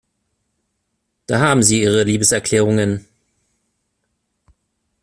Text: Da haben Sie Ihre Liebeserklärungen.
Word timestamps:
Da 1.27 1.39
haben 1.41 1.61
Sie 1.61 1.79
Ihre 1.83 2.01
Liebeserklärungen. 2.01 3.05